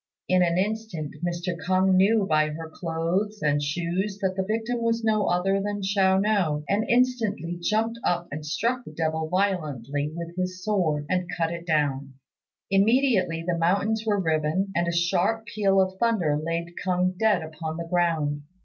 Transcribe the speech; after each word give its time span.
In 0.27 0.41
an 0.41 0.57
instant 0.57 1.13
K'ung 1.63 1.93
knew 1.93 2.25
by 2.25 2.49
her 2.49 2.67
clothes 2.73 3.39
and 3.43 3.61
shoes 3.61 4.17
that 4.19 4.35
the 4.35 4.41
victim 4.41 4.81
was 4.81 5.03
no 5.03 5.27
other 5.27 5.61
than 5.61 5.83
Chiao 5.83 6.17
no, 6.17 6.63
and 6.67 6.89
instantly 6.89 7.59
jumping 7.61 8.01
up 8.03 8.27
he 8.33 8.41
struck 8.41 8.83
the 8.83 8.93
devil 8.93 9.29
violently 9.29 10.11
with 10.15 10.35
his 10.35 10.63
sword, 10.63 11.05
and 11.07 11.29
cut 11.37 11.53
it 11.53 11.67
down. 11.67 12.15
Immediately 12.71 13.43
the 13.47 13.59
mountains 13.59 14.03
were 14.03 14.19
riven, 14.19 14.71
and 14.75 14.87
a 14.87 14.91
sharp 14.91 15.45
peal 15.45 15.79
of 15.79 15.99
thunder 15.99 16.35
laid 16.35 16.73
K'ung 16.83 17.15
dead 17.19 17.43
upon 17.43 17.77
the 17.77 17.85
ground. 17.87 18.41